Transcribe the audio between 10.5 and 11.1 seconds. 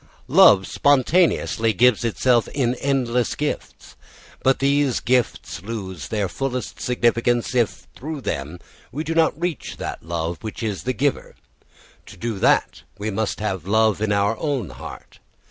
is the